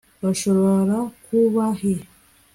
[0.23, 0.95] bashobora
[1.25, 1.93] kuba he